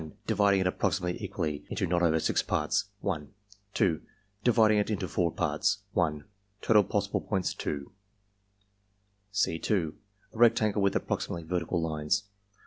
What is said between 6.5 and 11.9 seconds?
Total possible points, 2. (c*) A rectangle with approximately vertical